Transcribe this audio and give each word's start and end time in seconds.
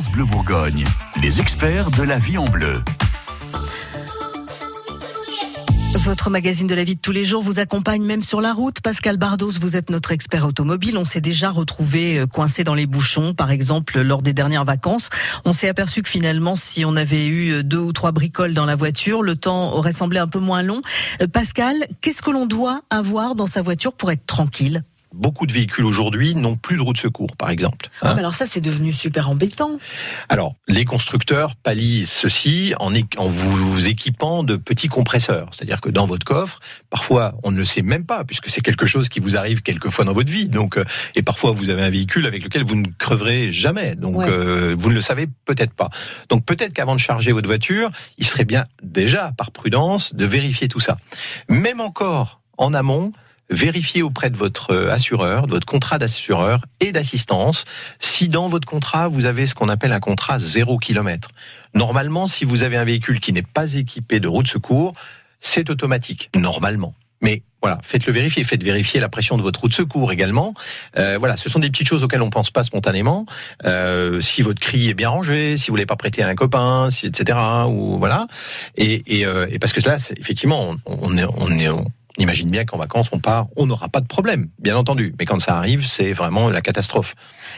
Bleu 0.00 0.24
Bourgogne, 0.24 0.84
les 1.20 1.38
experts 1.38 1.90
de 1.90 2.02
la 2.02 2.18
vie 2.18 2.38
en 2.38 2.46
bleu. 2.46 2.82
Votre 5.96 6.30
magazine 6.30 6.66
de 6.66 6.74
la 6.74 6.82
vie 6.82 6.94
de 6.94 7.00
tous 7.00 7.12
les 7.12 7.26
jours 7.26 7.42
vous 7.42 7.58
accompagne 7.58 8.02
même 8.02 8.22
sur 8.22 8.40
la 8.40 8.54
route. 8.54 8.80
Pascal 8.80 9.18
Bardos, 9.18 9.50
vous 9.60 9.76
êtes 9.76 9.90
notre 9.90 10.12
expert 10.12 10.46
automobile. 10.46 10.96
On 10.96 11.04
s'est 11.04 11.20
déjà 11.20 11.50
retrouvé 11.50 12.20
euh, 12.20 12.26
coincé 12.26 12.64
dans 12.64 12.74
les 12.74 12.86
bouchons, 12.86 13.34
par 13.34 13.50
exemple, 13.50 14.00
lors 14.00 14.22
des 14.22 14.32
dernières 14.32 14.64
vacances. 14.64 15.10
On 15.44 15.52
s'est 15.52 15.68
aperçu 15.68 16.02
que 16.02 16.08
finalement, 16.08 16.56
si 16.56 16.86
on 16.86 16.96
avait 16.96 17.26
eu 17.26 17.52
euh, 17.52 17.62
deux 17.62 17.78
ou 17.78 17.92
trois 17.92 18.12
bricoles 18.12 18.54
dans 18.54 18.64
la 18.64 18.76
voiture, 18.76 19.22
le 19.22 19.36
temps 19.36 19.74
aurait 19.74 19.92
semblé 19.92 20.18
un 20.18 20.28
peu 20.28 20.40
moins 20.40 20.62
long. 20.62 20.80
Euh, 21.20 21.26
Pascal, 21.26 21.76
qu'est-ce 22.00 22.22
que 22.22 22.30
l'on 22.30 22.46
doit 22.46 22.80
avoir 22.88 23.34
dans 23.34 23.46
sa 23.46 23.60
voiture 23.60 23.92
pour 23.92 24.10
être 24.10 24.24
tranquille? 24.24 24.84
Beaucoup 25.14 25.46
de 25.46 25.52
véhicules 25.52 25.84
aujourd'hui 25.84 26.34
n'ont 26.34 26.56
plus 26.56 26.76
de 26.76 26.82
roue 26.82 26.92
de 26.92 26.98
secours, 26.98 27.36
par 27.36 27.50
exemple. 27.50 27.88
Ah, 28.00 28.14
alors 28.16 28.34
ça, 28.34 28.46
c'est 28.46 28.60
devenu 28.60 28.92
super 28.92 29.30
embêtant. 29.30 29.78
Alors, 30.28 30.54
les 30.68 30.84
constructeurs 30.84 31.54
pallient 31.56 32.06
ceci 32.06 32.74
en, 32.78 32.92
en 33.16 33.28
vous 33.28 33.88
équipant 33.88 34.42
de 34.42 34.56
petits 34.56 34.88
compresseurs. 34.88 35.50
C'est-à-dire 35.52 35.80
que 35.80 35.90
dans 35.90 36.06
votre 36.06 36.24
coffre, 36.24 36.60
parfois, 36.90 37.34
on 37.42 37.50
ne 37.50 37.58
le 37.58 37.64
sait 37.64 37.82
même 37.82 38.04
pas, 38.04 38.24
puisque 38.24 38.50
c'est 38.50 38.60
quelque 38.60 38.86
chose 38.86 39.08
qui 39.08 39.20
vous 39.20 39.36
arrive 39.36 39.62
quelquefois 39.62 40.04
dans 40.04 40.12
votre 40.12 40.30
vie. 40.30 40.48
Donc, 40.48 40.76
euh, 40.76 40.84
et 41.14 41.22
parfois, 41.22 41.52
vous 41.52 41.70
avez 41.70 41.82
un 41.82 41.90
véhicule 41.90 42.26
avec 42.26 42.44
lequel 42.44 42.64
vous 42.64 42.76
ne 42.76 42.86
creverez 42.98 43.52
jamais. 43.52 43.94
Donc, 43.96 44.16
euh, 44.28 44.74
vous 44.78 44.88
ne 44.88 44.94
le 44.94 45.00
savez 45.00 45.28
peut-être 45.44 45.74
pas. 45.74 45.90
Donc, 46.28 46.44
peut-être 46.44 46.72
qu'avant 46.72 46.94
de 46.94 47.00
charger 47.00 47.32
votre 47.32 47.46
voiture, 47.46 47.90
il 48.18 48.26
serait 48.26 48.44
bien 48.44 48.66
déjà, 48.82 49.32
par 49.36 49.50
prudence, 49.50 50.14
de 50.14 50.24
vérifier 50.24 50.68
tout 50.68 50.80
ça. 50.80 50.98
Même 51.48 51.80
encore 51.80 52.40
en 52.58 52.74
amont, 52.74 53.12
vérifiez 53.52 54.02
auprès 54.02 54.30
de 54.30 54.36
votre 54.36 54.72
euh, 54.72 54.90
assureur, 54.90 55.46
de 55.46 55.52
votre 55.52 55.66
contrat 55.66 55.98
d'assureur 55.98 56.64
et 56.80 56.92
d'assistance, 56.92 57.64
si 57.98 58.28
dans 58.28 58.48
votre 58.48 58.66
contrat, 58.66 59.08
vous 59.08 59.26
avez 59.26 59.46
ce 59.46 59.54
qu'on 59.54 59.68
appelle 59.68 59.92
un 59.92 60.00
contrat 60.00 60.38
zéro 60.38 60.78
kilomètre. 60.78 61.28
Normalement, 61.74 62.26
si 62.26 62.44
vous 62.44 62.62
avez 62.62 62.76
un 62.76 62.84
véhicule 62.84 63.20
qui 63.20 63.32
n'est 63.32 63.42
pas 63.42 63.74
équipé 63.74 64.20
de 64.20 64.28
roue 64.28 64.42
de 64.42 64.48
secours, 64.48 64.94
c'est 65.40 65.70
automatique, 65.70 66.30
normalement. 66.34 66.94
Mais 67.20 67.42
voilà, 67.62 67.78
faites-le 67.84 68.12
vérifier, 68.12 68.42
faites 68.42 68.64
vérifier 68.64 68.98
la 68.98 69.08
pression 69.08 69.36
de 69.36 69.42
votre 69.42 69.60
roue 69.60 69.68
de 69.68 69.74
secours 69.74 70.10
également. 70.10 70.54
Euh, 70.98 71.16
voilà, 71.18 71.36
ce 71.36 71.48
sont 71.48 71.60
des 71.60 71.70
petites 71.70 71.86
choses 71.86 72.02
auxquelles 72.02 72.22
on 72.22 72.30
pense 72.30 72.50
pas 72.50 72.64
spontanément. 72.64 73.26
Euh, 73.64 74.20
si 74.20 74.42
votre 74.42 74.60
cri 74.60 74.88
est 74.88 74.94
bien 74.94 75.08
rangé, 75.08 75.56
si 75.56 75.70
vous 75.70 75.76
l'avez 75.76 75.86
pas 75.86 75.94
prêté 75.96 76.24
à 76.24 76.28
un 76.28 76.34
copain, 76.34 76.88
etc. 76.88 77.38
Ou 77.68 77.98
voilà. 77.98 78.26
Et, 78.76 79.24
parce 79.60 79.72
que 79.72 79.80
là, 79.88 79.96
effectivement, 80.16 80.74
on 80.86 81.16
est 81.16 81.68
imagine 82.18 82.50
bien 82.50 82.64
qu'en 82.64 82.78
vacances, 82.78 83.08
on 83.12 83.18
part, 83.18 83.46
on 83.56 83.66
n'aura 83.66 83.88
pas 83.88 84.00
de 84.00 84.06
problème, 84.06 84.48
bien 84.58 84.76
entendu. 84.76 85.14
Mais 85.18 85.24
quand 85.24 85.38
ça 85.38 85.56
arrive, 85.56 85.86
c'est 85.86 86.12
vraiment 86.12 86.48
la 86.48 86.60
catastrophe. 86.60 87.14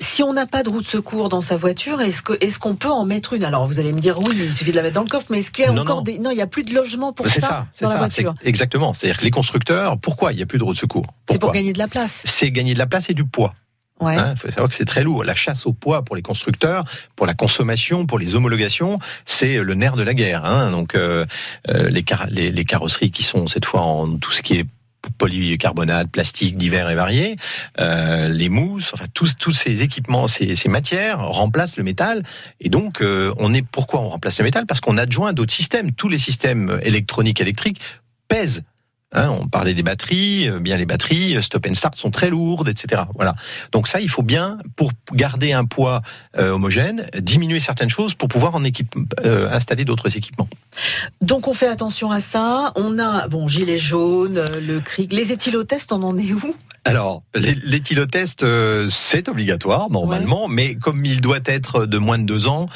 Si 0.00 0.22
on 0.22 0.32
n'a 0.32 0.46
pas 0.46 0.62
de 0.62 0.70
roue 0.70 0.80
de 0.80 0.86
secours 0.86 1.28
dans 1.28 1.40
sa 1.40 1.56
voiture, 1.56 2.00
est-ce 2.00 2.58
qu'on 2.58 2.76
peut 2.76 2.90
en 2.90 3.04
mettre 3.04 3.32
une? 3.34 3.44
Alors 3.44 3.66
vous 3.66 3.80
allez 3.80 3.92
me 3.92 4.00
dire 4.00 4.18
oui, 4.18 4.34
il 4.38 4.52
suffit 4.52 4.70
de 4.70 4.76
la 4.76 4.82
mettre 4.82 4.94
dans 4.94 5.02
le 5.02 5.08
coffre, 5.08 5.26
mais 5.30 5.38
est-ce 5.38 5.50
qu'il 5.50 5.64
y 5.64 5.68
a 5.68 5.72
encore 5.72 6.02
des 6.02 6.18
non, 6.18 6.30
il 6.30 6.36
y 6.36 6.42
a 6.42 6.46
plus 6.46 6.64
de 6.64 6.74
logement 6.74 7.12
pour 7.12 7.28
ça, 7.28 7.40
ça 7.40 7.66
dans 7.80 7.90
la 7.90 7.98
voiture? 7.98 8.34
Exactement. 8.44 8.94
C'est-à-dire 8.94 9.18
que 9.18 9.24
les 9.24 9.30
constructeurs, 9.30 9.98
pourquoi 9.98 10.32
il 10.32 10.36
n'y 10.36 10.42
a 10.42 10.46
plus 10.46 10.58
de 10.58 10.64
roue 10.64 10.72
de 10.72 10.78
secours? 10.78 11.06
C'est 11.28 11.38
pour 11.38 11.50
gagner 11.50 11.72
de 11.72 11.78
la 11.78 11.88
place. 11.88 12.22
C'est 12.24 12.50
gagner 12.50 12.74
de 12.74 12.78
la 12.78 12.86
place 12.86 13.10
et 13.10 13.14
du 13.14 13.24
poids. 13.24 13.54
Il 14.00 14.06
ouais. 14.06 14.16
hein, 14.16 14.34
faut 14.36 14.48
savoir 14.48 14.68
que 14.68 14.74
c'est 14.74 14.84
très 14.84 15.02
lourd. 15.02 15.24
La 15.24 15.34
chasse 15.34 15.66
au 15.66 15.72
poids 15.72 16.02
pour 16.02 16.16
les 16.16 16.22
constructeurs, 16.22 16.84
pour 17.14 17.26
la 17.26 17.34
consommation, 17.34 18.06
pour 18.06 18.18
les 18.18 18.34
homologations, 18.34 18.98
c'est 19.24 19.56
le 19.56 19.74
nerf 19.74 19.96
de 19.96 20.02
la 20.02 20.14
guerre. 20.14 20.44
Hein. 20.44 20.70
Donc 20.70 20.94
euh, 20.94 21.24
euh 21.68 21.88
les, 21.88 22.02
car 22.02 22.26
les, 22.26 22.50
les, 22.50 22.64
carrosseries 22.64 23.10
qui 23.10 23.22
sont 23.22 23.46
cette 23.46 23.64
fois 23.64 23.80
en 23.80 24.18
tout 24.18 24.32
ce 24.32 24.42
qui 24.42 24.58
est 24.58 24.66
polycarbonate, 25.18 26.10
plastique 26.10 26.56
divers 26.56 26.90
et 26.90 26.96
variés, 26.96 27.36
euh, 27.80 28.28
les 28.28 28.48
mousses, 28.48 28.90
enfin 28.92 29.04
tous 29.14 29.52
ces 29.52 29.82
équipements, 29.82 30.26
ces, 30.26 30.56
ces 30.56 30.68
matières 30.68 31.20
remplacent 31.20 31.76
le 31.76 31.84
métal. 31.84 32.22
Et 32.60 32.68
donc 32.68 33.02
on 33.02 33.54
est 33.54 33.62
pourquoi 33.62 34.00
on 34.00 34.08
remplace 34.08 34.38
le 34.38 34.44
métal? 34.44 34.66
Parce 34.66 34.80
qu'on 34.80 34.98
adjoint 34.98 35.32
d'autres 35.32 35.54
systèmes. 35.54 35.92
Tous 35.92 36.08
les 36.08 36.18
systèmes 36.18 36.80
électroniques 36.82 37.40
électriques 37.40 37.80
pèsent 38.28 38.62
Hein, 39.12 39.30
on 39.40 39.46
parlait 39.46 39.72
des 39.72 39.84
batteries, 39.84 40.48
euh, 40.48 40.58
bien 40.58 40.76
les 40.76 40.84
batteries 40.84 41.36
euh, 41.36 41.42
stop 41.42 41.64
and 41.68 41.74
start 41.74 41.94
sont 41.94 42.10
très 42.10 42.28
lourdes, 42.28 42.68
etc. 42.68 43.02
Voilà. 43.14 43.36
Donc 43.70 43.86
ça, 43.86 44.00
il 44.00 44.08
faut 44.08 44.24
bien 44.24 44.58
pour 44.74 44.90
garder 45.12 45.52
un 45.52 45.64
poids 45.64 46.02
euh, 46.36 46.50
homogène, 46.50 47.06
diminuer 47.16 47.60
certaines 47.60 47.88
choses 47.88 48.14
pour 48.14 48.28
pouvoir 48.28 48.56
en 48.56 48.64
équipe, 48.64 48.96
euh, 49.24 49.48
installer 49.48 49.84
d'autres 49.84 50.16
équipements. 50.16 50.48
Donc 51.20 51.46
on 51.46 51.54
fait 51.54 51.68
attention 51.68 52.10
à 52.10 52.18
ça. 52.18 52.72
On 52.74 52.98
a 52.98 53.28
bon 53.28 53.46
gilet 53.46 53.78
jaune, 53.78 54.44
le 54.58 54.80
cric, 54.80 55.12
les 55.12 55.30
éthylotestes, 55.30 55.92
on 55.92 56.02
en 56.02 56.18
est 56.18 56.32
où? 56.32 56.56
Alors, 56.84 57.22
l'éthylotest, 57.34 58.44
c'est 58.90 59.28
obligatoire 59.28 59.90
normalement, 59.90 60.46
ouais. 60.46 60.52
mais 60.54 60.74
comme 60.76 61.04
il 61.04 61.20
doit 61.20 61.40
être 61.44 61.84
de 61.84 61.98
moins 61.98 62.18
de 62.18 62.24
deux 62.24 62.46
ans, 62.46 62.68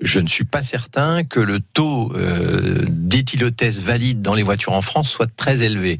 je 0.00 0.18
ne 0.18 0.26
suis 0.26 0.44
pas 0.44 0.62
certain 0.62 1.22
que 1.22 1.38
le 1.38 1.60
taux 1.60 2.12
euh, 2.16 2.84
d'éthylotest 2.88 3.80
valide 3.80 4.22
dans 4.22 4.34
les 4.34 4.42
voitures 4.42 4.72
en 4.72 4.82
France 4.82 5.08
soit 5.08 5.28
très 5.34 5.62
élevé. 5.62 5.98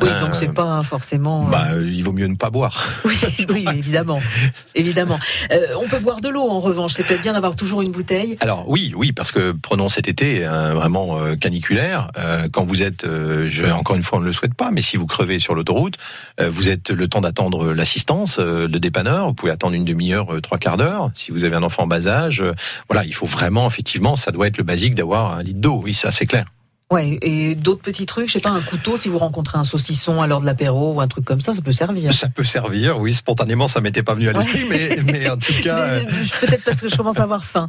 Oui, 0.00 0.08
euh, 0.08 0.20
donc 0.20 0.36
c'est 0.36 0.52
pas 0.52 0.82
forcément. 0.84 1.46
Euh... 1.46 1.50
Bah, 1.50 1.66
il 1.76 2.02
vaut 2.04 2.12
mieux 2.12 2.26
ne 2.26 2.36
pas 2.36 2.50
boire. 2.50 2.86
Oui, 3.04 3.18
oui 3.48 3.64
évidemment, 3.76 4.20
évidemment. 4.74 5.18
Euh, 5.52 5.58
on 5.82 5.88
peut 5.88 5.98
boire 5.98 6.20
de 6.20 6.28
l'eau 6.28 6.48
en 6.48 6.60
revanche. 6.60 6.92
C'est 6.94 7.02
peut-être 7.02 7.22
bien 7.22 7.32
d'avoir 7.32 7.56
toujours 7.56 7.82
une 7.82 7.90
bouteille. 7.90 8.36
Alors 8.40 8.68
oui, 8.68 8.92
oui, 8.96 9.12
parce 9.12 9.32
que 9.32 9.50
prenons 9.50 9.88
cet 9.88 10.06
été 10.06 10.44
hein, 10.44 10.74
vraiment 10.74 11.18
euh, 11.18 11.34
caniculaire. 11.34 12.08
quand 12.52 12.64
vous 12.64 12.82
êtes, 12.82 13.04
je, 13.04 13.70
encore 13.70 13.96
une 13.96 14.02
fois, 14.02 14.18
on 14.18 14.20
ne 14.20 14.26
le 14.26 14.32
souhaite 14.32 14.54
pas, 14.54 14.70
mais 14.70 14.82
si 14.82 14.96
vous 14.96 15.06
crevez 15.06 15.38
sur 15.38 15.54
l'autoroute, 15.54 15.96
vous 16.40 16.68
êtes 16.68 16.90
le 16.90 17.08
temps 17.08 17.20
d'attendre 17.20 17.72
l'assistance, 17.72 18.38
le 18.38 18.68
dépanneur. 18.68 19.26
Vous 19.26 19.34
pouvez 19.34 19.52
attendre 19.52 19.74
une 19.74 19.84
demi-heure, 19.84 20.40
trois 20.42 20.58
quarts 20.58 20.76
d'heure. 20.76 21.10
Si 21.14 21.32
vous 21.32 21.44
avez 21.44 21.56
un 21.56 21.62
enfant 21.62 21.84
en 21.84 21.86
bas 21.86 22.06
âge, 22.06 22.42
voilà, 22.88 23.04
il 23.04 23.14
faut 23.14 23.26
vraiment, 23.32 23.66
effectivement, 23.66 24.14
ça 24.16 24.30
doit 24.30 24.46
être 24.46 24.58
le 24.58 24.64
basique 24.64 24.94
d'avoir 24.94 25.34
un 25.34 25.42
litre 25.42 25.60
d'eau. 25.60 25.80
Oui, 25.82 25.94
ça 25.94 26.10
c'est 26.10 26.26
clair. 26.26 26.46
Ouais, 26.92 27.18
et 27.22 27.54
d'autres 27.54 27.80
petits 27.80 28.04
trucs, 28.04 28.28
je 28.28 28.34
sais 28.34 28.40
pas, 28.40 28.50
un 28.50 28.60
couteau, 28.60 28.98
si 28.98 29.08
vous 29.08 29.16
rencontrez 29.16 29.56
un 29.56 29.64
saucisson 29.64 30.20
à 30.20 30.26
l'heure 30.26 30.42
de 30.42 30.46
l'apéro 30.46 30.92
ou 30.92 31.00
un 31.00 31.08
truc 31.08 31.24
comme 31.24 31.40
ça, 31.40 31.54
ça 31.54 31.62
peut 31.62 31.72
servir. 31.72 32.12
Ça 32.12 32.28
peut 32.28 32.44
servir, 32.44 33.00
oui, 33.00 33.14
spontanément, 33.14 33.66
ça 33.66 33.80
m'était 33.80 34.02
pas 34.02 34.12
venu 34.12 34.28
à 34.28 34.34
l'esprit, 34.34 34.64
ouais. 34.64 35.00
mais, 35.02 35.12
mais 35.12 35.30
en 35.30 35.38
tout 35.38 35.54
cas. 35.64 36.00
Peut-être 36.42 36.62
parce 36.64 36.82
que 36.82 36.90
je 36.90 36.96
commence 36.96 37.18
à 37.18 37.22
avoir 37.22 37.46
faim. 37.46 37.68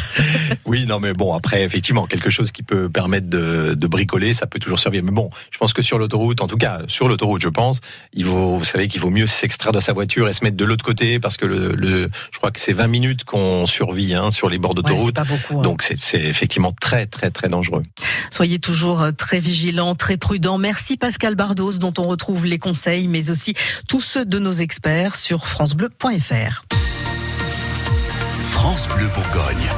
oui, 0.66 0.84
non, 0.84 1.00
mais 1.00 1.14
bon, 1.14 1.32
après, 1.32 1.62
effectivement, 1.62 2.06
quelque 2.06 2.28
chose 2.28 2.52
qui 2.52 2.62
peut 2.62 2.90
permettre 2.90 3.30
de, 3.30 3.72
de, 3.72 3.86
bricoler, 3.86 4.34
ça 4.34 4.46
peut 4.46 4.58
toujours 4.58 4.78
servir. 4.78 5.02
Mais 5.04 5.10
bon, 5.10 5.30
je 5.50 5.56
pense 5.56 5.72
que 5.72 5.80
sur 5.80 5.98
l'autoroute, 5.98 6.42
en 6.42 6.46
tout 6.46 6.58
cas, 6.58 6.82
sur 6.86 7.08
l'autoroute, 7.08 7.40
je 7.40 7.48
pense, 7.48 7.80
il 8.12 8.26
vaut, 8.26 8.58
vous 8.58 8.64
savez 8.66 8.88
qu'il 8.88 9.00
vaut 9.00 9.08
mieux 9.08 9.26
s'extraire 9.26 9.72
de 9.72 9.80
sa 9.80 9.94
voiture 9.94 10.28
et 10.28 10.34
se 10.34 10.44
mettre 10.44 10.58
de 10.58 10.64
l'autre 10.66 10.84
côté 10.84 11.18
parce 11.18 11.38
que 11.38 11.46
le, 11.46 11.72
le, 11.72 12.10
je 12.30 12.36
crois 12.36 12.50
que 12.50 12.60
c'est 12.60 12.74
20 12.74 12.88
minutes 12.88 13.24
qu'on 13.24 13.64
survit 13.64 14.14
hein, 14.14 14.30
sur 14.30 14.50
les 14.50 14.58
bords 14.58 14.74
d'autoroute. 14.74 15.16
Ouais, 15.16 15.24
hein. 15.50 15.62
Donc 15.62 15.82
c'est 15.82 16.20
effectivement 16.20 16.74
très, 16.78 17.06
très, 17.06 17.30
très 17.30 17.48
dangereux. 17.48 17.84
Soyez 18.30 18.49
toujours 18.58 19.08
très 19.16 19.38
vigilant, 19.38 19.94
très 19.94 20.16
prudent. 20.16 20.58
Merci 20.58 20.96
Pascal 20.96 21.34
Bardos, 21.34 21.78
dont 21.78 21.94
on 21.98 22.04
retrouve 22.04 22.46
les 22.46 22.58
conseils, 22.58 23.08
mais 23.08 23.30
aussi 23.30 23.54
tous 23.88 24.00
ceux 24.00 24.24
de 24.24 24.38
nos 24.38 24.52
experts 24.52 25.16
sur 25.16 25.46
francebleu.fr. 25.46 26.64
France 28.42 28.88
Bleu 28.88 29.08
Bourgogne. 29.14 29.68